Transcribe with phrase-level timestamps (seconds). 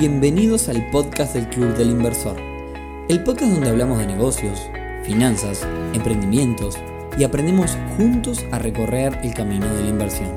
[0.00, 2.40] Bienvenidos al podcast del Club del Inversor,
[3.10, 4.58] el podcast donde hablamos de negocios,
[5.04, 6.78] finanzas, emprendimientos
[7.18, 10.34] y aprendemos juntos a recorrer el camino de la inversión.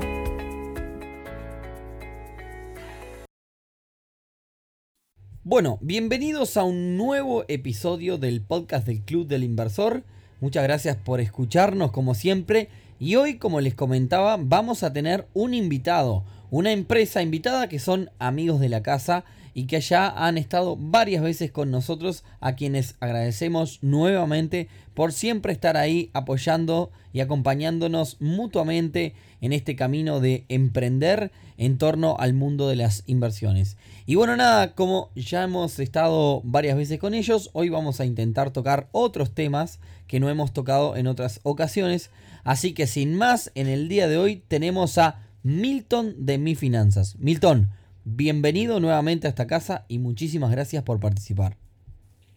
[5.44, 10.04] Bueno, bienvenidos a un nuevo episodio del podcast del Club del Inversor.
[10.42, 12.68] Muchas gracias por escucharnos como siempre.
[13.00, 18.10] Y hoy, como les comentaba, vamos a tener un invitado, una empresa invitada que son
[18.18, 22.96] amigos de la casa y que ya han estado varias veces con nosotros, a quienes
[23.00, 31.30] agradecemos nuevamente por siempre estar ahí apoyando y acompañándonos mutuamente en este camino de emprender
[31.56, 33.76] en torno al mundo de las inversiones.
[34.06, 38.50] Y bueno, nada, como ya hemos estado varias veces con ellos, hoy vamos a intentar
[38.50, 42.10] tocar otros temas que no hemos tocado en otras ocasiones.
[42.42, 47.16] Así que sin más, en el día de hoy tenemos a Milton de Mi Finanzas.
[47.18, 47.70] Milton,
[48.04, 51.56] bienvenido nuevamente a esta casa y muchísimas gracias por participar.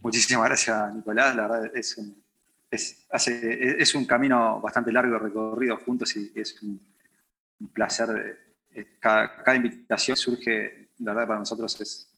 [0.00, 1.36] Muchísimas gracias, Nicolás.
[1.36, 2.22] La verdad es un,
[2.70, 6.80] es, un camino bastante largo recorrido juntos y es un,
[7.72, 8.38] placer.
[9.00, 12.08] Cada, invitación surge, la verdad, para nosotros es,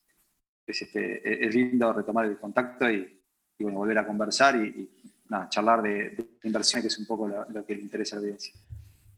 [0.66, 3.16] es, este, lindo retomar el contacto y,
[3.58, 4.88] volver a conversar y,
[5.48, 8.22] charlar de, de, inversión, que es un poco lo, lo que le interesa a la
[8.22, 8.54] audiencia.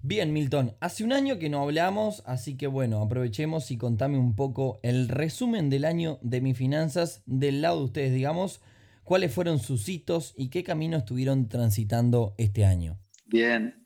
[0.04, 4.34] Bien, Milton, hace un año que no hablamos, así que bueno, aprovechemos y contame un
[4.34, 8.60] poco el resumen del año de mis finanzas del lado de ustedes, digamos,
[9.04, 12.98] cuáles fueron sus hitos y qué camino estuvieron transitando este año.
[13.26, 13.80] Bien,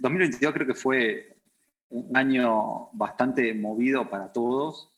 [0.00, 1.36] 2022 eh, creo que fue
[1.90, 4.90] un año bastante movido para todos.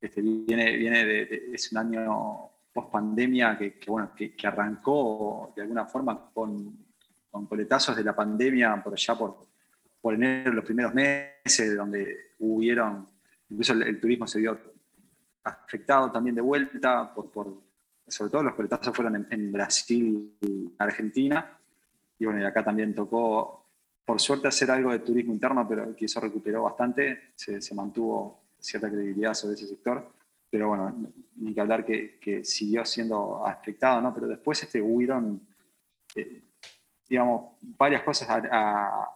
[0.00, 5.86] Este, viene, viene de, es un año post pandemia que, bueno, que, arrancó de alguna
[5.86, 6.87] forma con,
[7.30, 9.48] con coletazos de la pandemia por allá por
[10.00, 13.06] por enero, los primeros meses, donde hubieron,
[13.48, 14.58] incluso el, turismo se vio
[15.44, 17.62] afectado también de vuelta, por, por
[18.06, 21.58] sobre todo los coletazos fueron en, Brasil y Argentina,
[22.18, 23.66] y bueno, y acá también tocó,
[24.04, 28.88] por suerte, hacer algo de turismo interno, pero que eso recuperó bastante, se, mantuvo cierta
[28.88, 30.10] credibilidad sobre ese sector,
[30.50, 34.14] pero bueno, ni que hablar que, que siguió siendo afectado, ¿no?
[34.14, 35.46] Pero después este, hubieron,
[36.14, 36.47] eh,
[37.08, 39.14] digamos, varias cosas a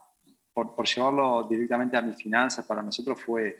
[0.53, 3.57] por, llevarlo directamente a mis finanzas, para nosotros fue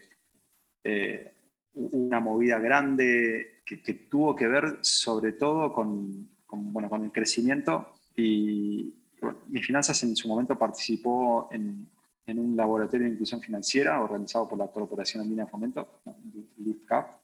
[0.84, 1.34] eh,
[1.74, 3.78] una movida grande que,
[4.10, 8.94] tuvo que ver sobre todo con, bueno, con el crecimiento y
[9.48, 11.90] mis finanzas en su momento participó en,
[12.28, 16.02] en, un laboratorio de inclusión financiera organizado por la Corporación Andina de Fomento,
[16.58, 17.24] LIFCAP,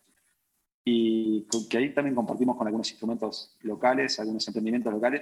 [0.86, 5.22] y que ahí también compartimos con algunos instrumentos locales, algunos emprendimientos locales,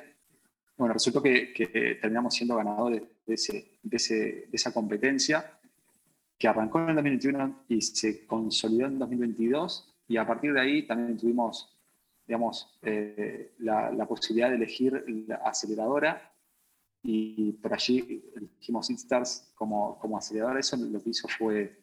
[0.78, 5.60] bueno, resultó que, terminamos siendo ganadores de, esa competencia
[6.38, 10.88] que arrancó en el 2021 y se consolidó en 2022 y a partir de ahí
[10.88, 11.78] también tuvimos
[12.28, 16.34] digamos, eh, la, posibilidad de elegir la aceleradora
[17.02, 20.60] y por allí elegimos Instars como, como aceleradora.
[20.60, 21.80] Eso lo que hizo fue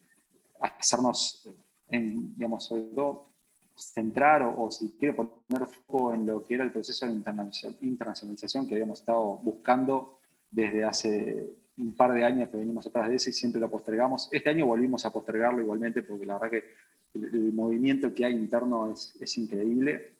[0.59, 1.49] hacernos,
[1.87, 3.34] en, digamos, sobre todo
[3.75, 7.11] centrar o, si quiere poner foco en lo que era el proceso de
[7.81, 10.19] internacionalización que habíamos estado buscando
[10.49, 14.29] desde hace un par de años que venimos atrás de eso y siempre lo postergamos.
[14.31, 16.63] Este año volvimos a postergarlo igualmente porque la verdad que
[17.15, 20.13] el, movimiento que hay interno es, es, increíble,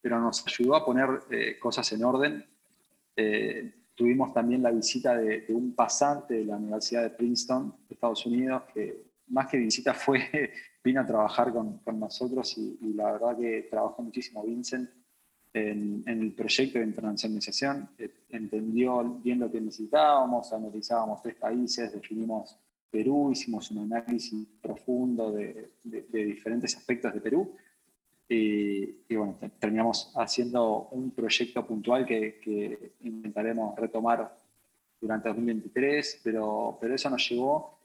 [0.00, 2.44] pero nos ayudó a poner eh, cosas en orden.
[3.14, 8.24] Eh, tuvimos también la visita de, de, un pasante de la Universidad de Princeton, Estados
[8.26, 10.20] Unidos, que más que visita fue
[10.84, 14.88] vino a trabajar con, con nosotros y, la verdad que trabajó muchísimo Vincent
[15.52, 17.88] en, el proyecto de internacionalización.
[17.98, 22.58] Eh, entendió bien lo que necesitábamos, analizábamos tres países, definimos
[22.90, 27.54] Perú, hicimos un análisis profundo de, de, diferentes aspectos de Perú.
[28.28, 34.36] Y, bueno, terminamos haciendo un proyecto puntual que, que, intentaremos retomar
[35.00, 37.75] durante 2023, pero, pero eso nos llevó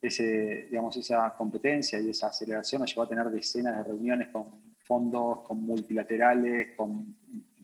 [0.00, 4.46] ese, digamos, esa competencia y esa aceleración nos llevó a tener decenas de reuniones con
[4.78, 7.16] fondos, con multilaterales, con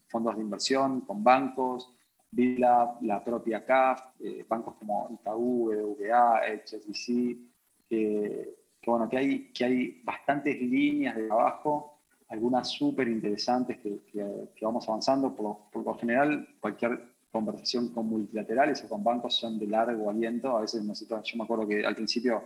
[0.06, 1.92] fondos de inversión, con bancos,
[2.30, 7.38] Vila, la propia CAF, eh, bancos como Itaú, BBVA, HSBC,
[7.88, 14.64] que, bueno, que hay, que hay bastantes líneas de trabajo, algunas súper interesantes que, que,
[14.64, 15.34] vamos avanzando.
[15.34, 20.56] Por, por lo general, cualquier conversación con multilaterales o con bancos son de largo aliento.
[20.56, 22.44] A veces yo me acuerdo que al principio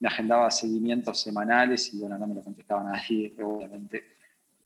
[0.00, 4.04] me agendaba seguimientos semanales y bueno, no me lo contestaba nadie, obviamente,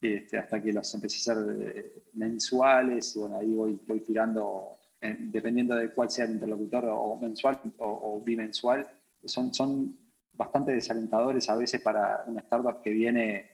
[0.00, 3.52] este, hasta que los empecé a hacer eh, mensuales y bueno, ahí
[3.86, 8.86] voy, tirando, eh, dependiendo de cuál sea el interlocutor, o mensual o, bimensual,
[9.24, 9.96] son, son
[10.32, 13.50] bastante desalentadores a veces para una startup que viene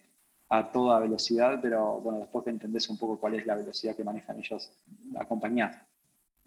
[0.48, 4.02] a toda velocidad, pero bueno, después que entendés un poco cuál es la velocidad que
[4.02, 4.72] manejan ellos,
[5.12, 5.86] la compañía.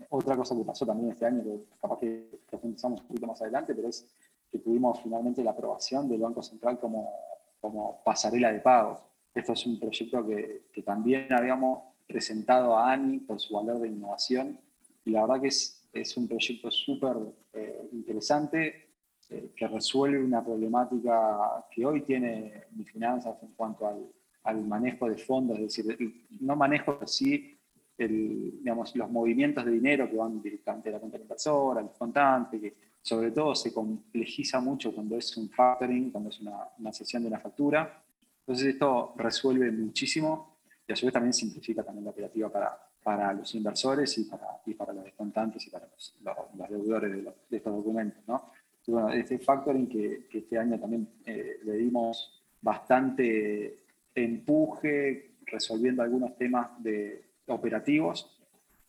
[0.09, 3.73] Otra cosa que pasó también este año, que capaz que profundizamos un poquito más adelante,
[3.73, 4.07] pero es
[4.51, 7.11] que tuvimos finalmente la aprobación del Banco Central como,
[7.59, 8.99] como pasarela de pagos.
[9.33, 13.87] Esto es un proyecto que, que también habíamos presentado a ANI por su valor de
[13.87, 14.59] innovación
[15.05, 17.17] y la verdad que es, es un proyecto súper
[17.53, 18.89] eh, interesante
[19.29, 24.05] eh, que resuelve una problemática que hoy tiene mi finanzas en cuanto al,
[24.43, 27.57] al manejo de fondos, es decir, no manejo, sí
[27.97, 32.59] el, digamos, los movimientos de dinero que van directamente a la cuenta inversora, al contante,
[32.59, 37.23] que sobre todo se complejiza mucho cuando es un factoring, cuando es una, una sesión
[37.23, 38.01] de una factura.
[38.39, 40.57] Entonces esto resuelve muchísimo
[40.87, 44.47] y a su vez también simplifica también la operativa para, para los inversores y para,
[44.65, 46.15] y para los descontantes y para los,
[46.57, 48.23] los, deudores de, de, estos documentos.
[48.27, 48.51] ¿no?
[48.85, 53.83] Y bueno, este factoring que, que este año también eh, le dimos bastante
[54.15, 58.39] empuje resolviendo algunos temas de operativos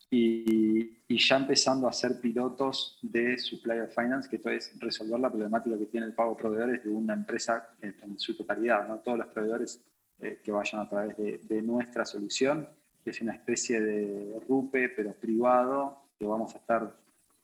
[0.09, 5.77] y, ya empezando a ser pilotos de Supplier Finance, que esto es resolver la problemática
[5.77, 8.99] que tiene el pago de proveedores de una empresa en, en su totalidad, ¿no?
[8.99, 9.81] todos los proveedores
[10.19, 12.69] eh, que vayan a través de, nuestra solución
[13.03, 16.95] que es una especie de RUPE, pero privado, que vamos a estar,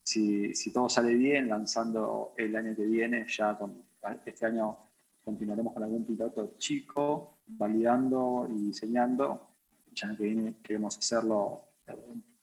[0.01, 3.83] si, si, todo sale bien, lanzando el año que viene, ya con
[4.25, 4.77] este año
[5.23, 9.50] continuaremos con algún piloto chico, validando y diseñando.
[9.91, 11.61] Ya que viene queremos hacerlo,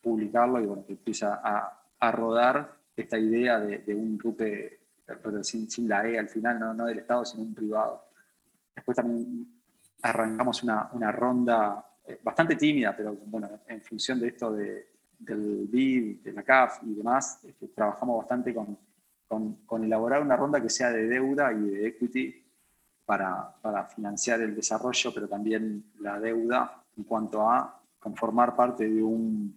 [0.01, 4.81] publicarlo y bueno, que empieza a, a rodar esta idea de, de un RUPE,
[5.43, 8.05] sin, sin, la E al final, no, no del Estado, sino un privado.
[8.75, 9.47] Después también
[10.03, 15.67] arrancamos una, una ronda eh, bastante tímida, pero bueno, en función de esto de, del
[15.69, 18.79] BID, de la CAF y demás, este, trabajamos bastante con,
[19.27, 22.45] con, con, elaborar una ronda que sea de deuda y de equity
[23.05, 29.03] para, para, financiar el desarrollo, pero también la deuda en cuanto a conformar parte de
[29.03, 29.57] un,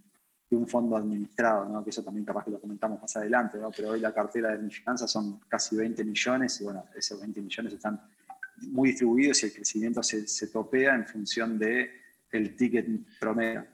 [0.68, 1.82] fondo administrado, ¿no?
[1.82, 3.72] que eso también capaz que lo comentamos más adelante, ¿no?
[3.72, 4.70] pero hoy la cartera de mi
[5.08, 8.02] son casi 20 millones y bueno, esos 20 millones están
[8.70, 11.90] muy distribuidos y el crecimiento se, topea en función de
[12.32, 12.86] el ticket
[13.18, 13.66] promedio.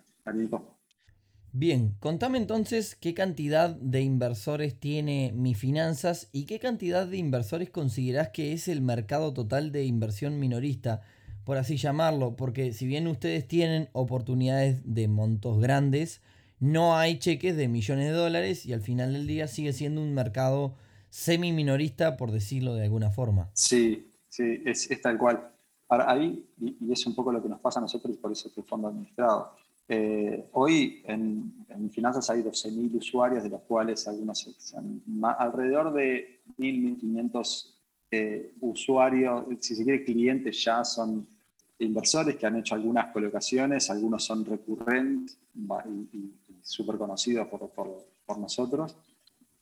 [1.51, 7.69] Bien, contame entonces qué cantidad de inversores tiene Mi Finanzas y qué cantidad de inversores
[7.71, 11.01] considerás que es el mercado total de inversión minorista,
[11.47, 16.21] por así llamarlo, porque si bien ustedes tienen oportunidades de montos grandes,
[16.59, 20.13] no hay cheques de millones de dólares y al final del día sigue siendo un
[20.13, 20.75] mercado
[21.09, 23.49] semi-minorista, por decirlo de alguna forma.
[23.53, 25.49] Sí, sí, es, es tal cual.
[25.87, 28.49] Ahora, ahí, y, es un poco lo que nos pasa a nosotros y por eso
[28.49, 29.53] es el fondo administrado.
[29.87, 35.01] Eh, hoy en, en, finanzas hay 12.000 usuarios, de los cuales algunos son
[35.39, 37.73] alrededor de 1.000, 1.500
[38.11, 41.36] eh, usuarios, si se quiere clientes ya son
[41.79, 48.05] inversores que han hecho algunas colocaciones, algunos son recurrentes y, y súper conocidos por, por,
[48.25, 48.95] por, nosotros.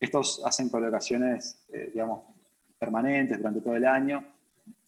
[0.00, 2.22] Estos hacen colocaciones, eh, digamos,
[2.78, 4.24] permanentes durante todo el año.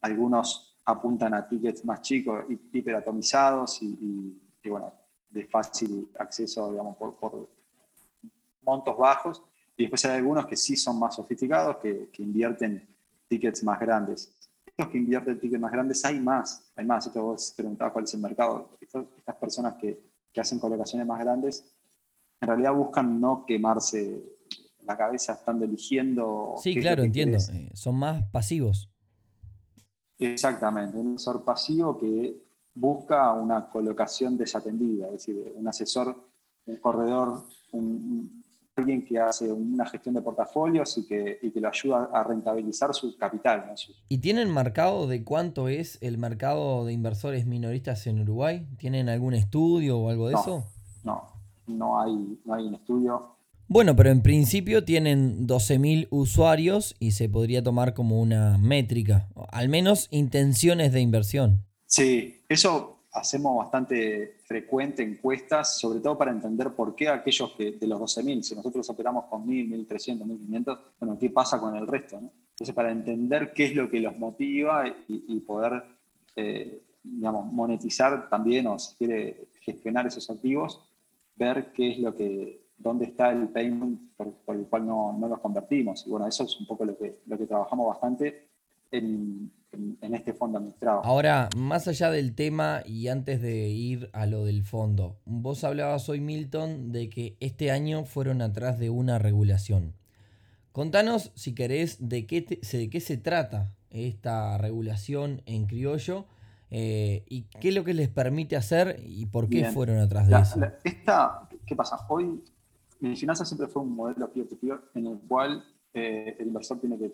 [0.00, 4.92] Algunos apuntan a tickets más chicos, hiperatomizados y, y, y bueno,
[5.31, 7.48] de fácil acceso, digamos, por, por,
[8.62, 9.42] montos bajos.
[9.76, 12.86] Y después hay algunos que sí son más sofisticados, que, que invierten
[13.28, 14.32] tickets más grandes.
[14.86, 17.06] Que invierten tickets más grandes, hay más, hay más.
[17.06, 18.79] Esto vos preguntabas cuál es el mercado.
[18.81, 20.00] Estas, estas personas que,
[20.32, 21.74] que hacen colocaciones más grandes,
[22.41, 24.22] en realidad buscan no quemarse
[24.84, 26.55] la cabeza estando eligiendo.
[26.62, 27.38] Sí, claro, entiendo.
[27.53, 28.91] Eh, son más pasivos.
[30.19, 32.43] Exactamente, un inversor pasivo que
[32.74, 36.17] busca una colocación desatendida, es decir, un asesor,
[36.67, 38.37] un corredor, un,
[38.79, 42.94] alguien que hace una gestión de portafolios y que, y que lo ayuda a rentabilizar
[42.94, 43.65] su capital.
[43.69, 43.75] ¿no?
[44.08, 48.67] ¿Y tienen marcado de cuánto es el mercado de inversores minoristas en Uruguay?
[48.79, 50.65] ¿Tienen algún estudio o algo de no, eso?
[51.05, 51.23] No,
[51.67, 53.35] no hay, no hay un estudio.
[53.67, 59.69] Bueno, pero en principio tienen 12.000 usuarios y se podría tomar como una métrica, al
[59.69, 61.67] menos intenciones de inversión.
[61.85, 67.86] Sí, eso hacemos bastante frecuente encuestas, sobre todo para entender por qué aquellos que de
[67.86, 72.17] los 12.000, si nosotros operamos con 1.000, 1.300, 1.500, bueno, ¿qué pasa con el resto?
[72.17, 75.82] Entonces, para entender qué es lo que los motiva y, y poder,
[76.36, 80.81] eh, digamos, monetizar también o si quiere gestionar esos activos,
[81.36, 85.29] ver qué es lo que dónde está el payment por, por el cual no, no,
[85.29, 86.06] los convertimos.
[86.06, 88.48] Y bueno, eso es un poco lo que, lo que trabajamos bastante
[88.91, 91.03] en, en, este fondo administrado.
[91.05, 96.08] Ahora, más allá del tema y antes de ir a lo del fondo, vos hablabas
[96.08, 99.94] hoy, Milton, de que este año fueron atrás de una regulación.
[100.72, 106.27] Contanos, si querés, de qué, te, de qué se trata esta regulación en criollo
[106.70, 110.39] Eh, ¿Y qué es lo que les permite hacer y por qué fueron atrás de
[110.39, 110.60] eso?
[110.84, 111.96] esta, ¿Qué pasa?
[112.10, 112.44] Hoy,
[113.01, 117.10] mi finanzas siempre fue un modelo peer-to-peer en el cual eh, el inversor tiene que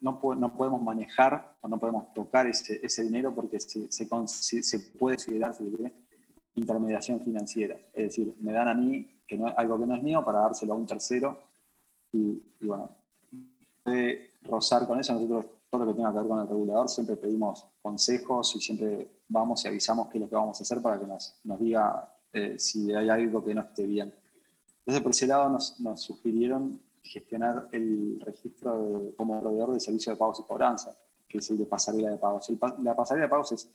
[0.00, 4.80] no, no podemos manejar o no podemos tocar ese, ese dinero porque se, se, se,
[4.98, 5.54] puede considerar
[6.54, 7.76] intermediación financiera.
[7.92, 10.74] Es decir, me dan a mí que no, algo que no es mío para dárselo
[10.74, 11.42] a un tercero
[12.12, 12.90] y, y bueno,
[13.82, 15.12] puede rozar con eso.
[15.12, 19.10] Nosotros todo lo que tenga que ver con el regulador siempre pedimos consejos y siempre
[19.28, 22.12] vamos y avisamos qué es lo que vamos a hacer para que nos, nos diga
[22.32, 24.14] eh, si hay algo que no esté bien.
[24.78, 30.18] Entonces, por ese lado nos, nos sugirieron gestionar el registro como proveedor de servicio de
[30.18, 30.96] pagos y cobranza,
[31.28, 32.50] que es el de pasarela de pagos.
[32.82, 33.70] la pasarela de pagos es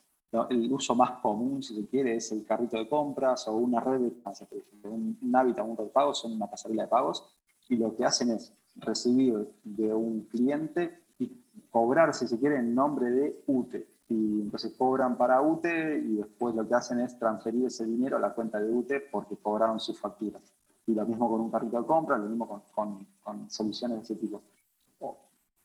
[0.50, 4.00] el uso más común, si se quiere, es el carrito de compras o una red
[4.00, 7.36] de ejemplo, un, un hábitat, un red de pagos son una pasarela de pagos
[7.68, 11.32] y lo que hacen es recibir de un cliente y
[11.70, 13.88] cobrar, si se quiere, en nombre de UTE.
[14.10, 18.20] Y entonces cobran para UTE y después lo que hacen es transferir ese dinero a
[18.20, 20.54] la cuenta de UTE porque cobraron sus facturas.
[20.92, 24.16] Y lo mismo con un carrito de compra, lo mismo con, con, soluciones de ese
[24.16, 24.44] tipo.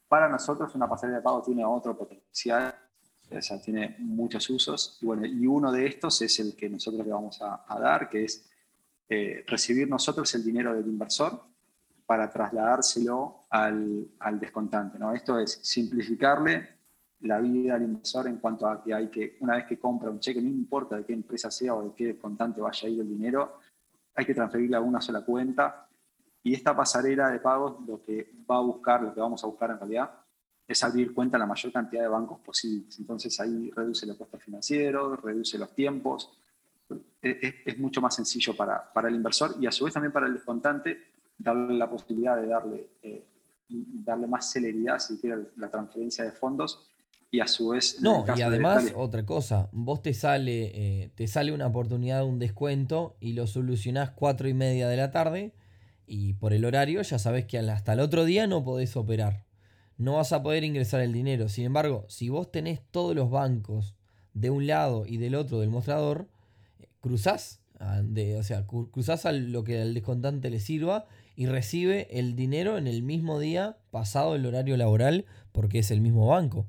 [0.09, 2.73] Para nosotros una pasarela de pago tiene otro potencial,
[3.28, 4.99] o sea, tiene muchos usos.
[5.02, 8.25] Y, bueno, y uno de estos es el que nosotros le vamos a, dar, que
[8.25, 8.49] es
[9.09, 11.42] eh, recibir nosotros el dinero del inversor
[12.06, 14.97] para trasladárselo al, al descontante.
[14.97, 15.12] ¿no?
[15.12, 16.76] Esto es simplificarle
[17.21, 20.21] la vida al inversor en cuanto a que hay que, una vez que compra un
[20.21, 23.09] cheque, no importa de qué empresa sea o de qué descontante vaya a ir el
[23.09, 23.59] dinero,
[24.16, 25.88] hay que transferirle a una sola cuenta.
[26.42, 29.70] Y esta pasarela de pagos lo que va a buscar, lo que vamos a buscar
[29.70, 30.11] en realidad,
[30.66, 32.99] es abrir cuenta a la mayor cantidad de bancos posibles.
[32.99, 36.37] Entonces ahí reduce los costos financieros, reduce los tiempos,
[37.20, 40.26] es, es mucho más sencillo para, para, el inversor y a su vez también para
[40.26, 43.26] el descontante darle la posibilidad de darle, eh,
[43.68, 46.90] darle más celeridad, si quiere, la transferencia de fondos
[47.37, 47.99] y a su vez...
[48.00, 52.38] No, y además otra cosa, vos te sale, eh, te sale una oportunidad de un
[52.38, 55.52] descuento y lo solucionás cuatro y media de la tarde
[56.07, 59.45] y por el horario ya sabes que hasta el otro día no podés operar.
[59.99, 61.49] No vas a poder ingresar el dinero.
[61.49, 63.95] Sin embargo, si vos tenés todos los bancos
[64.33, 66.28] de un lado y del otro del mostrador,
[67.00, 67.61] cruzás,
[68.02, 72.78] de, o sea, cruzás a lo que al descontante le sirva y recibe el dinero
[72.78, 76.66] en el mismo día pasado el horario laboral porque es el mismo banco.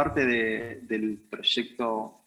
[0.00, 2.22] Parte del proyecto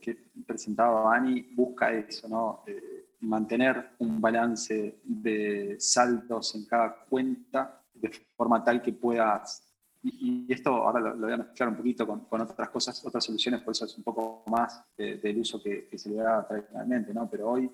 [0.00, 2.62] que presentaba Ani busca eso, ¿no?
[2.66, 9.70] Eh, mantener un balance de saldos en cada cuenta de forma tal que puedas,
[10.02, 13.72] y, esto ahora lo, voy a mezclar un poquito con, otras cosas, otras soluciones, por
[13.72, 17.28] eso es un poco más del uso que, se le da tradicionalmente, ¿no?
[17.28, 17.70] Pero hoy,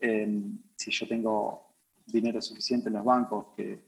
[0.00, 0.42] eh,
[0.74, 1.68] si yo tengo
[2.04, 3.78] dinero suficiente en los bancos que,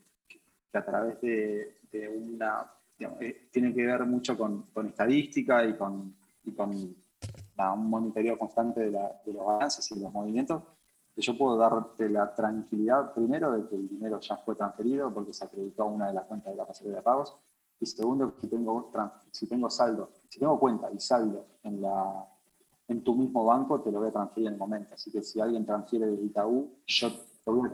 [0.73, 1.75] a través de,
[2.09, 2.71] una...
[2.99, 8.81] Eh, tiene que ver mucho con, con estadística y con, y con un monitoreo constante
[8.81, 10.63] de, de, los balances y los movimientos,
[11.15, 15.33] que yo puedo darte la tranquilidad primero de que el dinero ya fue transferido porque
[15.33, 17.37] se acreditó a una de las cuentas de la pasarela de pagos,
[17.79, 18.91] y segundo, si tengo,
[19.31, 22.27] si tengo saldo, si tengo cuenta y saldo en, la,
[22.89, 24.95] en tu mismo banco, te lo voy a transferir en el momento.
[24.95, 27.11] Así que si alguien transfiere de Itaú, yo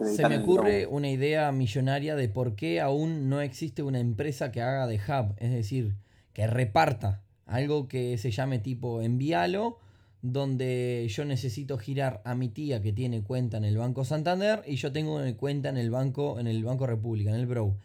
[0.04, 4.60] se me ocurre una idea millonaria de por qué aún no existe una empresa que
[4.60, 5.94] haga de hub, es decir,
[6.34, 9.78] que reparta algo que se llame tipo envíalo,
[10.20, 14.76] donde yo necesito girar a mi tía que tiene cuenta en el Banco Santander y
[14.76, 17.76] yo tengo cuenta en el Banco, en el Banco República, en el Bro.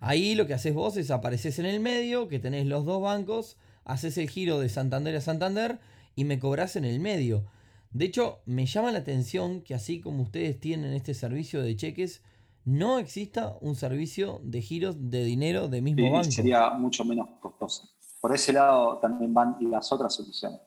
[0.00, 3.56] Ahí lo que haces vos es apareces en el medio, que tenés los dos bancos,
[3.84, 5.78] haces el giro de Santander a Santander
[6.16, 7.44] y me cobras en el medio.
[7.92, 12.22] De hecho, me llama la atención que así como ustedes tienen este servicio de cheques,
[12.64, 16.30] no exista un servicio de giros de dinero de mismo banco.
[16.30, 17.88] Sería mucho menos costoso.
[18.20, 20.60] Por ese lado también van las otras soluciones.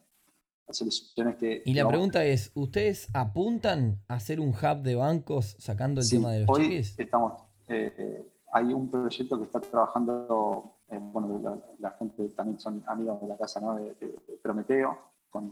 [0.68, 5.56] Las soluciones que, y la pregunta es, ¿ustedes apuntan a hacer un hub de bancos
[5.60, 7.00] sacando el tema de los hoy cheques?
[7.00, 7.34] Estamos,
[7.68, 13.28] eh, hay un proyecto que está trabajando, eh, bueno, la, gente también son amigos de
[13.28, 13.76] la casa ¿no?
[13.76, 13.96] de
[14.42, 14.98] Prometeo,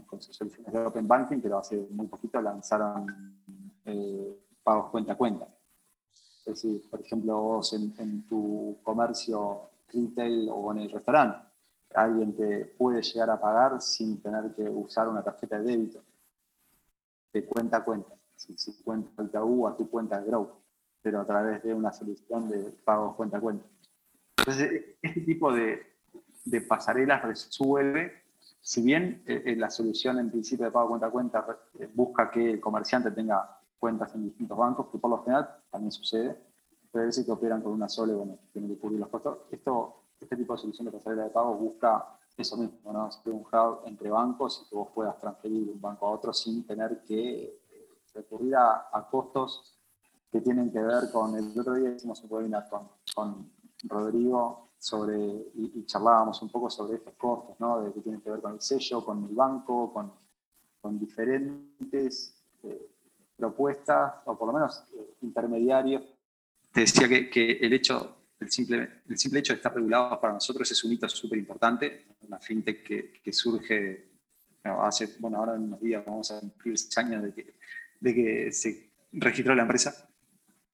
[0.08, 3.38] con, sus soluciones de Open Banking, pero hace muy poquito lanzaron
[3.86, 5.48] eh, pagos cuenta a cuenta.
[6.46, 11.38] Es decir, por ejemplo, vos en, tu comercio retail o en el restaurante,
[11.96, 16.02] alguien te puede llegar a pagar sin tener que usar una tarjeta de débito,
[17.34, 20.50] de cuenta a cuenta, si, si cuenta el TAU a tu cuenta de Grow,
[21.02, 23.66] pero a través de una solución de pagos cuenta a cuenta.
[24.38, 25.82] Entonces, este tipo de,
[26.46, 28.23] de pasarelas resuelve
[28.66, 32.32] si bien eh, eh, la solución en principio de pago cuenta a cuenta eh, busca
[32.32, 36.42] que el comerciante tenga cuentas en distintos bancos, que por lo general también sucede,
[36.90, 39.40] pero veces que operan con una sola y bueno, tienen que cubrir los costos.
[39.52, 43.10] Esto, este tipo de solución de pasarela de pago busca eso mismo, ¿no?
[43.26, 46.66] un hub entre bancos y que vos puedas transferir de un banco a otro sin
[46.66, 49.78] tener que eh, recurrir a, costos
[50.32, 53.52] que tienen que ver con, el otro día hicimos un webinar con, con
[53.84, 55.18] Rodrigo sobre,
[55.56, 57.82] y, charlábamos un poco sobre estos costos, ¿no?
[57.82, 60.12] De que tienen que ver con el sello, con el banco, con,
[60.82, 62.90] con diferentes eh,
[63.38, 66.04] propuestas, o por lo menos eh, intermediarios.
[66.74, 70.34] Te decía que, que el hecho el simple, el simple hecho de estar regulado para
[70.34, 72.08] nosotros es un hito súper importante.
[72.28, 74.10] Una fintech que, que surge
[74.64, 77.54] hace, bueno, ahora en unos días vamos a cumplir seis años de que,
[78.02, 80.10] de que se registró la empresa.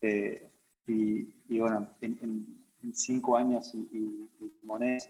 [0.01, 0.50] Eh,
[0.88, 2.59] y, bueno, en,
[2.94, 4.30] cinco años y, y,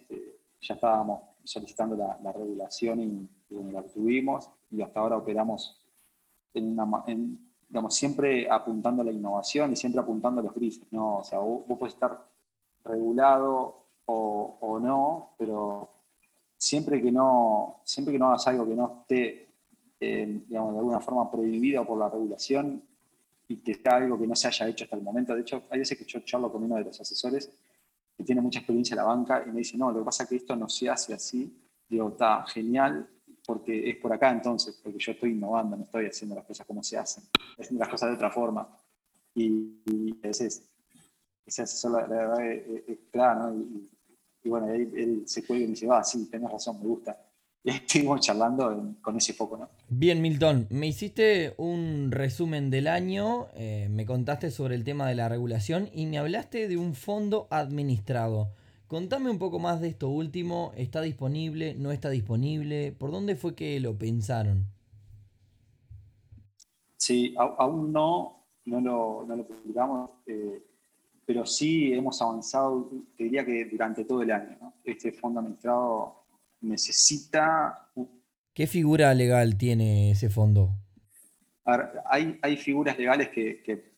[0.10, 3.30] eh, ya estábamos solicitando la, regulación y,
[3.72, 5.82] la obtuvimos y hasta ahora operamos
[6.54, 10.86] en una, en, digamos, siempre apuntando a la innovación y siempre apuntando a los grises,
[10.92, 11.18] ¿no?
[11.18, 12.26] O sea, vos, vos podés estar
[12.84, 15.90] regulado o, no, pero
[16.58, 19.50] siempre que no, siempre que no hagas algo que no esté,
[20.00, 22.82] eh, digamos, de alguna forma prohibido por la regulación
[23.50, 25.36] y que sea algo que no se haya hecho hasta el momento.
[25.36, 27.52] De hecho, hay veces que yo charlo con uno de los asesores
[28.16, 30.30] que tiene mucha experiencia en la banca y me dice, no, lo que pasa es
[30.30, 31.52] que esto no se hace así.
[31.90, 33.10] Digo, está genial
[33.46, 36.84] porque es por acá entonces, porque yo estoy innovando, no estoy haciendo las cosas como
[36.84, 37.24] se hacen,
[37.58, 38.70] haciendo las cosas de otra forma.
[39.34, 40.70] Y, y a veces
[41.50, 43.64] ese asesor, la, verdad, es, claro, ¿no?
[44.44, 47.18] Y, bueno, él, se cuelga y me dice, va, sí, tenés razón, me gusta.
[47.64, 49.70] Y estuvimos charlando con ese foco, ¿no?
[49.90, 55.16] Bien, Milton, me hiciste un resumen del año, eh, me contaste sobre el tema de
[55.16, 58.54] la regulación y me hablaste de un fondo administrado.
[58.88, 61.76] Contame un poco más de esto último, ¿está disponible?
[61.76, 62.92] ¿No está disponible?
[62.92, 64.66] ¿Por dónde fue que lo pensaron?
[66.98, 70.12] Sí, aún no, no lo, no lo publicamos.
[70.26, 70.64] Eh,
[71.26, 74.74] pero sí hemos avanzado, te diría que durante todo el año.
[74.84, 76.19] Este fondo administrado
[76.62, 77.92] necesita...
[78.54, 80.76] ¿Qué figura legal tiene ese fondo?
[82.06, 83.90] hay, hay figuras legales que, que,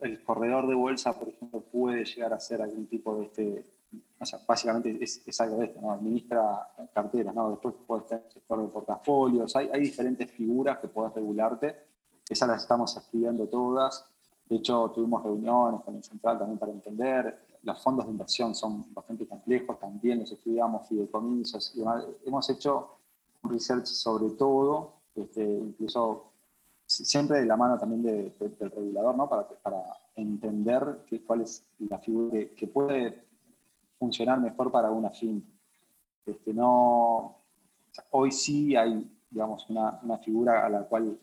[0.00, 3.64] el corredor de bolsa, por ejemplo, puede llegar a ser algún tipo de este...
[4.18, 5.92] O sea, básicamente es, es algo de esto, ¿no?
[5.92, 7.50] Administra carteras, ¿no?
[7.50, 11.76] Después puede estar sector de portafolios, hay, hay diferentes figuras que puedes regularte.
[12.28, 14.12] Esas las estamos estudiando todas
[14.52, 17.46] de hecho, tuvimos reuniones con el central también para entender.
[17.62, 21.82] Los fondos de inversión son bastante complejos, también los estudiamos, fideicomisos y
[22.26, 22.96] Hemos hecho
[23.42, 26.32] un research sobre todo, este, incluso
[26.86, 29.28] siempre de la mano también del regulador, ¿no?
[29.28, 29.82] para, para
[30.16, 33.24] entender cuál es la figura que, puede
[33.98, 35.44] funcionar mejor para una fin.
[36.26, 37.36] Este, no,
[38.10, 41.18] hoy sí hay digamos, una, una figura a la cual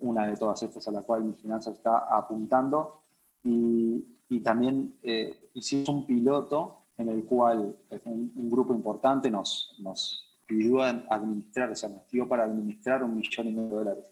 [0.00, 3.02] una de todas estas a la cual mi finanza está apuntando.
[3.44, 10.38] Y, y también eh, hicimos un piloto en el cual un, grupo importante nos, nos
[10.46, 14.04] pidió administrar, o sea, nos pidió para administrar un millón y medio de dólares.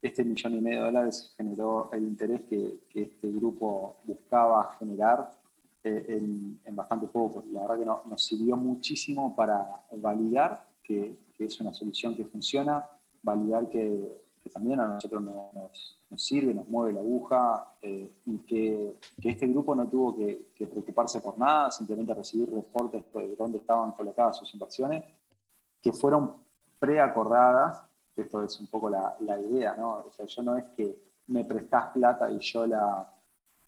[0.00, 5.30] Este millón y medio de dólares generó el interés que, que este grupo buscaba generar
[5.84, 7.44] eh, en, en, bastante poco.
[7.52, 12.86] La verdad que nos sirvió muchísimo para validar que, que es una solución que funciona,
[13.22, 14.22] validar que
[14.52, 19.46] también a nosotros nos, nos, sirve, nos mueve la aguja, eh, y que, que, este
[19.46, 24.38] grupo no tuvo que, que, preocuparse por nada, simplemente recibir reportes de dónde estaban colocadas
[24.38, 25.04] sus inversiones,
[25.80, 26.34] que fueron
[26.78, 27.82] preacordadas,
[28.16, 30.04] esto es un poco la, la, idea, ¿no?
[30.06, 30.94] O sea, yo no es que
[31.28, 33.10] me prestás plata y yo la,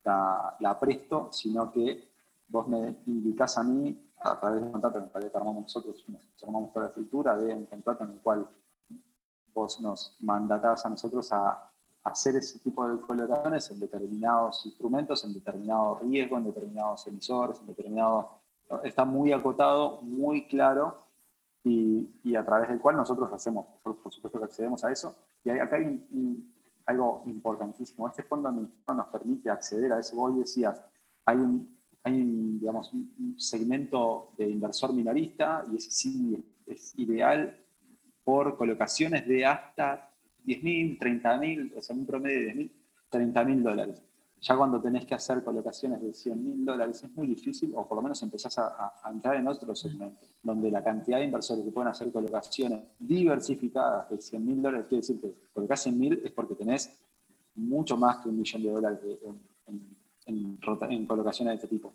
[0.04, 2.08] la, la presto, sino que
[2.48, 6.72] vos me indicás a mí, a través de un contrato que armamos nosotros, nos armamos
[6.72, 8.46] toda la estructura de un contrato en el cual
[9.54, 11.68] vos nos mandatás a nosotros a,
[12.04, 17.66] hacer ese tipo de colocaciones en determinados instrumentos, en determinado riesgo, en determinados emisores, en
[17.68, 18.26] determinados...
[18.82, 21.04] Está muy acotado, muy claro
[21.62, 25.14] y, y, a través del cual nosotros hacemos, por, supuesto que accedemos a eso.
[25.44, 26.04] Y acá hay
[26.86, 28.08] algo importantísimo.
[28.08, 30.16] Este fondo nos permite acceder a eso.
[30.16, 30.82] Vos decías,
[31.24, 32.20] hay un, hay
[32.58, 37.61] digamos, un segmento de inversor minorista y ese sí es ideal
[38.24, 40.10] por colocaciones de hasta
[40.46, 42.70] 10.000, 30.000, o sea, un promedio de 10.000,
[43.10, 44.02] 30.000 dólares.
[44.40, 48.02] Ya cuando tenés que hacer colocaciones de 100.000 dólares es muy difícil, o por lo
[48.02, 52.10] menos empezás a, entrar en otro segmento, donde la cantidad de inversores que pueden hacer
[52.10, 56.92] colocaciones diversificadas de 100.000 dólares, quiere decir que colocás 100.000 es porque tenés
[57.54, 59.00] mucho más que un millón de dólares
[60.26, 61.92] en colocaciones de este tipo.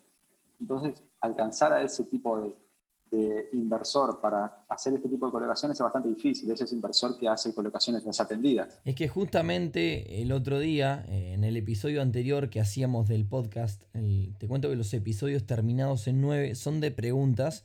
[0.59, 2.55] Entonces, alcanzar a ese tipo de,
[3.11, 6.49] de inversor para hacer este tipo de colocaciones es bastante difícil.
[6.51, 8.79] Ese es inversor que hace colocaciones desatendidas.
[8.85, 13.83] Es que justamente el otro día, eh, en el episodio anterior que hacíamos del podcast,
[13.93, 17.63] te cuento que los episodios terminados en nueve son de preguntas.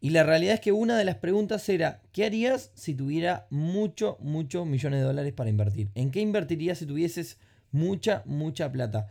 [0.00, 4.18] Y la realidad es que una de las preguntas era, ¿qué harías si tuviera mucho,
[4.20, 5.88] muchos millones de dólares para invertir?
[5.94, 7.38] ¿En qué invertirías si tuvieses
[7.72, 9.08] mucha, mucha plata?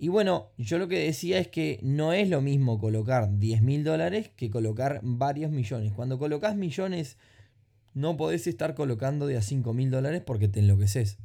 [0.00, 3.82] Y bueno, yo lo que decía es que no es lo mismo colocar 10 mil
[3.82, 5.92] dólares que colocar varios millones.
[5.92, 7.18] Cuando colocas millones,
[7.94, 11.18] no podés estar colocando de a 5 mil dólares porque te enloqueces.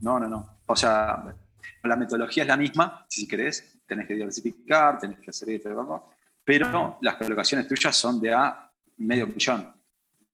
[0.00, 0.58] No, no, no.
[0.66, 1.36] O sea,
[1.84, 6.10] la metodología es la misma, si querés, tenés que diversificar, tenés que hacer esto,
[6.44, 9.72] pero las colocaciones tuyas son de a medio millón,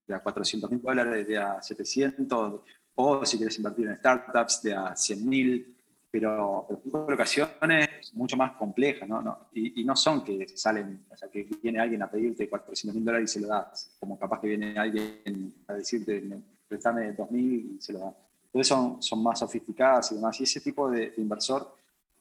[0.06, 2.60] de a 400 mil dólares, de a 700,
[2.94, 5.76] o si quieres invertir en startups, de a 100 mil,
[6.12, 9.48] pero, pero colocaciones mucho más complejas, ¿no?
[9.54, 13.30] Y, no son que salen, o sea, que viene alguien a pedirte 400 mil dólares
[13.30, 16.22] y se lo das, como capaz que viene alguien a decirte,
[16.68, 18.14] préstame 2 mil y se lo das.
[18.44, 20.38] Entonces son, son más sofisticadas y demás.
[20.38, 21.74] Y ese tipo de, inversor,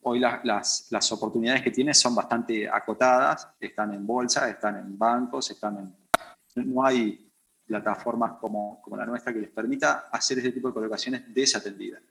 [0.04, 5.52] hoy las, las, oportunidades que tiene son bastante acotadas, están en bolsa, están en bancos,
[5.52, 6.66] están en...
[6.66, 7.30] No hay
[7.66, 12.02] plataformas como, como la nuestra que les permita hacer ese tipo de colocaciones desatendidas.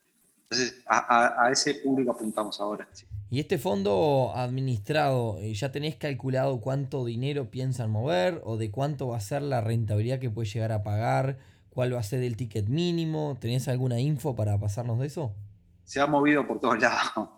[0.51, 2.89] Entonces, a, ese público apuntamos ahora.
[3.31, 9.07] ¿Y este fondo administrado, eh, ya tenés calculado cuánto dinero piensan mover o de cuánto
[9.07, 11.39] va a ser la rentabilidad que puede llegar a pagar?
[11.69, 13.39] ¿Cuál va a ser el ticket mínimo?
[13.41, 15.37] ¿Tenés alguna info para pasarnos de eso?
[15.85, 17.29] Se ha movido por todos lados.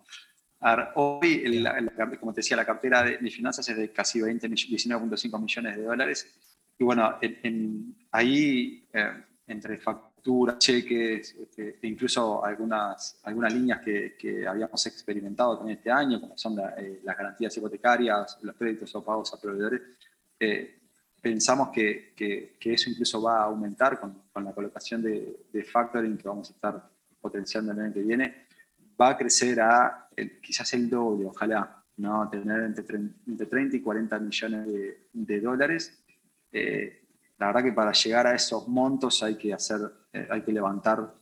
[0.95, 1.65] hoy,
[2.19, 6.27] como te decía, la cartera de, finanzas es de casi 20, 19.5 millones de dólares.
[6.79, 7.15] Y bueno,
[8.11, 9.79] ahí, eh, entre
[10.23, 16.39] facturas, cheques, este, incluso algunas, algunas líneas que, que, habíamos experimentado también este año, como
[16.39, 19.81] son eh, las garantías hipotecarias, los créditos o pagos a proveedores,
[20.39, 20.79] eh,
[21.21, 26.17] pensamos que, que, eso incluso va a aumentar con, con la colocación de, de, factoring
[26.17, 28.47] que vamos a estar potenciando el año que viene.
[29.01, 30.09] Va a crecer a
[30.41, 32.29] quizás el doble, ojalá, ¿no?
[32.31, 36.05] tener entre, entre 30 y 40 millones de, de dólares.
[36.53, 37.02] Eh,
[37.43, 39.81] la verdad que para llegar a esos montos hay que hacer,
[40.13, 41.13] eh, hay que levantar.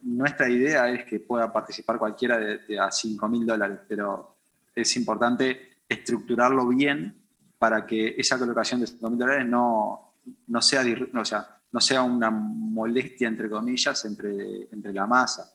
[0.00, 4.38] Nuestra idea es que pueda participar cualquiera de, de a 5 mil dólares, pero
[4.74, 7.22] es importante estructurarlo bien
[7.58, 10.14] para que esa colocación de 5 mil dólares no,
[10.46, 15.52] no, sea, no, sea, no sea una molestia, entre comillas, entre, entre la masa.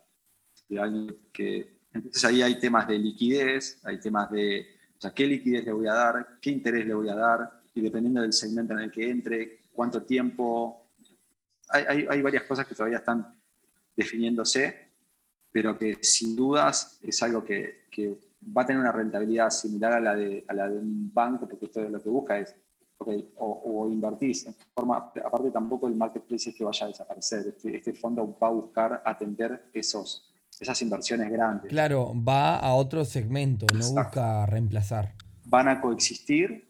[1.34, 5.71] Que, entonces ahí hay temas de liquidez, hay temas de o sea, qué liquidez le
[5.71, 8.91] voy a dar, qué interés le voy a dar, y dependiendo del segmento en el
[8.91, 10.89] que entre, cuánto tiempo.
[11.69, 13.33] Hay, hay, hay varias cosas que todavía están
[13.95, 14.75] definiéndose,
[15.49, 18.13] pero que sin dudas es algo que, que
[18.43, 21.63] va a tener una rentabilidad similar a la de, a la de un banco, porque
[21.63, 22.53] usted lo que busca es,
[22.97, 27.47] okay, o, o, invertís en forma, aparte tampoco el marketplace es que vaya a desaparecer,
[27.47, 31.69] este, este, fondo va a buscar atender esos, esas inversiones grandes.
[31.69, 35.13] Claro, va a otro segmento, no busca reemplazar.
[35.45, 36.68] Van a coexistir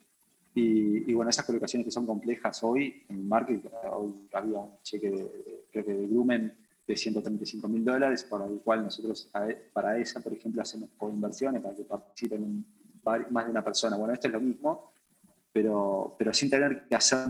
[0.54, 5.10] y, bueno, esas colocaciones que son complejas hoy en el market, hoy había un cheque
[5.10, 6.54] de, creo que de Grumen
[6.86, 11.62] de 135 mil dólares, para el cual nosotros e, para esa, por ejemplo, hacemos coinversiones
[11.62, 12.66] para que participen
[13.30, 13.96] más de una persona.
[13.96, 14.92] Bueno, esto es lo mismo,
[15.52, 17.28] pero, pero sin tener que hacer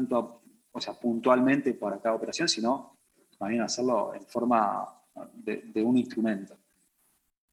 [0.72, 2.98] o sea, puntualmente para cada operación, sino
[3.48, 4.86] bien hacerlo en forma
[5.34, 6.58] de, un instrumento.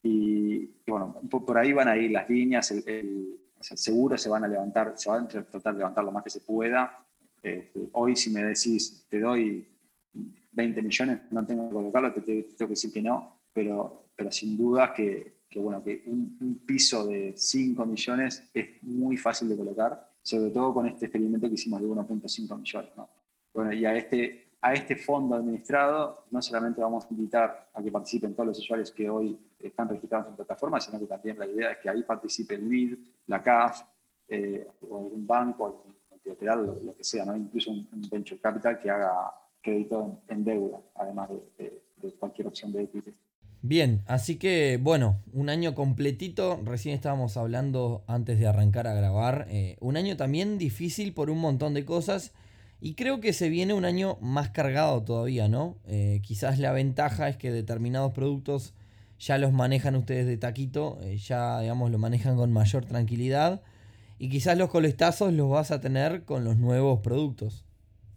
[0.03, 3.41] Y, bueno, por ahí van a ir las líneas, el,
[3.75, 6.41] seguro se van a levantar, se van a tratar de levantar lo más que se
[6.41, 7.05] pueda.
[7.43, 9.67] Este, hoy si me decís, te doy
[10.53, 14.57] 20 millones, no tengo que colocarlo, te, tengo que decir que no, pero, pero sin
[14.57, 20.51] duda que, bueno, que un, piso de 5 millones es muy fácil de colocar, sobre
[20.51, 22.91] todo con este experimento que hicimos de 1.5 millones.
[22.97, 23.09] ¿no?
[23.55, 27.93] Bueno, y a este, a este fondo administrado no solamente vamos a invitar a que
[27.93, 31.73] participen todos los usuarios que hoy están registrados en plataforma, sino que también la idea
[31.73, 33.83] es que ahí participe el BID, la CAF,
[34.29, 35.97] eh, o algún banco, algún
[36.41, 37.37] lo, lo, que sea, ¿no?
[37.37, 41.83] incluso un venture capital que haga crédito en, deuda, además de,
[42.19, 43.13] cualquier opción de equity.
[43.63, 49.47] Bien, así que bueno, un año completito, recién estábamos hablando antes de arrancar a grabar,
[49.51, 52.33] eh, un año también difícil por un montón de cosas
[52.81, 55.77] y creo que se viene un año más cargado todavía, ¿no?
[55.87, 58.75] Eh, quizás la ventaja es que determinados productos
[59.19, 63.63] ya los manejan ustedes de taquito, eh, ya digamos lo manejan con mayor tranquilidad
[64.19, 67.65] y quizás los coletazos los vas a tener con los nuevos productos.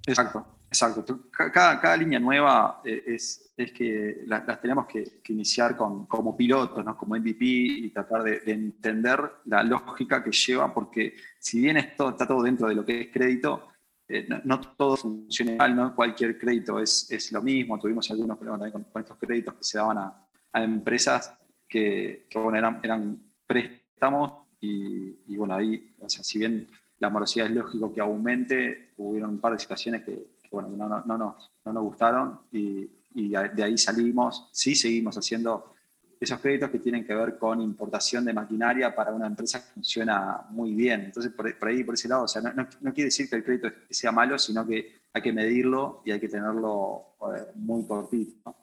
[0.06, 0.46] Exacto.
[0.70, 1.30] Exacto.
[1.32, 6.86] Cada, cada línea nueva eh, es, es que las, tenemos que, iniciar con, como pilotos,
[6.86, 6.96] ¿no?
[6.96, 12.28] como MVP y tratar de, entender la lógica que lleva, porque si bien esto está
[12.28, 13.68] todo dentro de lo que es crédito,
[14.10, 17.78] eh, no, todo funciona igual, no cualquier crédito es, es, lo mismo.
[17.78, 22.58] Tuvimos algunos problemas con, estos créditos que se daban a, a empresas que, que bueno,
[22.58, 26.68] eran, eran préstamos y, y, bueno, ahí, o sea, si bien
[26.98, 28.94] la morosidad es lógico que aumente.
[28.98, 33.30] Hubieron un par de situaciones que, bueno, no, no, no, no, nos gustaron y, y
[33.30, 34.50] de ahí salimos.
[34.52, 35.76] Sí seguimos haciendo
[36.20, 40.46] esos créditos que tienen que ver con importación de maquinaria para una empresa que funciona
[40.50, 41.02] muy bien.
[41.02, 44.12] Entonces, por, ahí, por ese lado, o sea, no, quiere decir que el crédito sea
[44.12, 48.54] malo, sino que hay que medirlo y hay que tenerlo eh, muy cortito.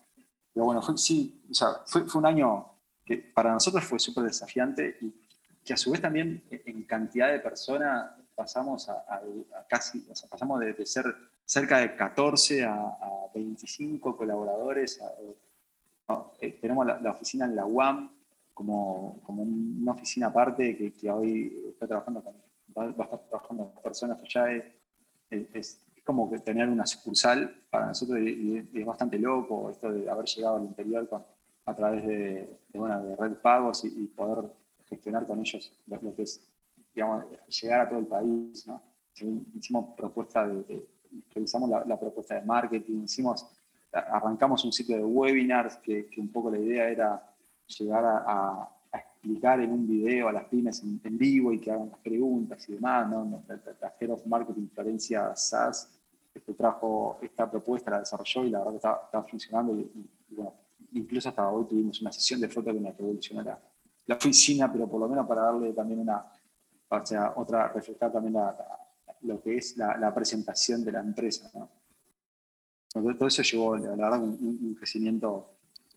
[0.52, 2.66] Pero bueno, fue, sí, o sea, fue, un año
[3.04, 5.14] que para nosotros fue súper desafiante y
[5.64, 9.02] que a su vez también en cantidad de personas pasamos a,
[9.66, 11.06] casi, o sea, pasamos de, ser
[11.44, 15.06] cerca de 14 a, a 25 colaboradores, a,
[16.40, 18.10] eh, tenemos la, oficina en la UAM
[18.54, 22.34] como, como una oficina aparte que, que, hoy está trabajando con,
[22.76, 24.52] va, a estar trabajando con personas allá.
[25.30, 30.08] Es, es, como que tener una sucursal para nosotros y, es bastante loco esto de
[30.08, 31.24] haber llegado al interior con,
[31.64, 34.48] a través de, de, bueno, de red pagos y, poder
[34.88, 36.48] gestionar con ellos lo, que es
[36.94, 37.24] digamos,
[37.60, 38.68] llegar a todo el país.
[38.68, 38.80] ¿no?
[39.54, 40.86] Hicimos propuesta de,
[41.34, 43.44] revisamos la, la, propuesta de marketing, hicimos
[43.98, 47.34] arrancamos un ciclo de webinars que, un poco la idea era
[47.66, 52.68] llegar a, explicar en un video a las pymes en, vivo y que hagan preguntas
[52.68, 53.08] y demás.
[53.08, 53.42] ¿no?
[53.48, 55.90] La, Head of Marketing Florencia Sass
[56.32, 59.76] este, trajo esta propuesta, la desarrolló y la verdad que estaba, funcionando.
[60.92, 63.58] Incluso hasta hoy tuvimos una sesión de fotos que me revolucionó la,
[64.06, 66.24] la oficina, pero por lo menos para darle también una,
[66.88, 68.36] o sea, otra, reflejar también
[69.22, 71.50] lo que es la, presentación de la empresa.
[73.02, 75.52] Todo eso llevó, la verdad, un, crecimiento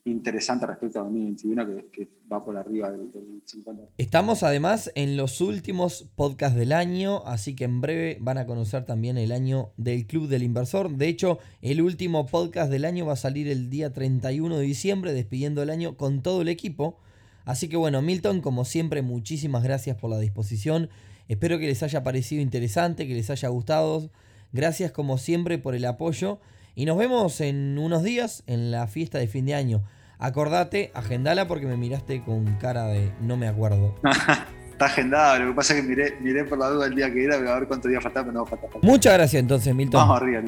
[0.06, 3.10] interesante respecto a 2021 que, va por arriba del,
[3.46, 3.84] 50.
[3.98, 8.86] Estamos además en los últimos podcasts del año, así que en breve van a conocer
[8.86, 10.92] también el año del Club del Inversor.
[10.96, 15.14] De hecho, el último podcast del año va a salir el día 31 de diciembre,
[15.14, 16.98] despidiendo el año con todo el equipo.
[17.46, 20.90] Así que bueno, Milton, como siempre, muchísimas gracias por la disposición.
[21.28, 24.12] Espero que les haya parecido interesante, que les haya gustado.
[24.52, 26.40] Gracias como siempre por el apoyo.
[26.80, 29.84] Y nos vemos en unos días en la fiesta de fin de año.
[30.18, 33.96] Acordate, agendala porque me miraste con cara de no me acuerdo.
[34.72, 37.26] Está agendado, lo que pasa es que miré, miré por la duda el día que
[37.26, 38.68] era, a ver cuántos días faltaba, pero no falta.
[38.82, 40.00] Muchas gracias entonces, Milton.
[40.00, 40.42] Vamos arriba,